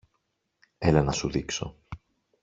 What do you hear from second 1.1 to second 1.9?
σου δείξω.